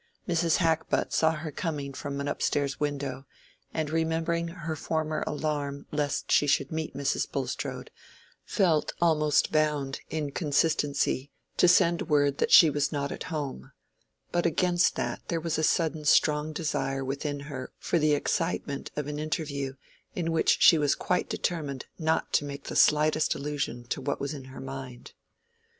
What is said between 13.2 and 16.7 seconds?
home; but against that, there was a sudden strong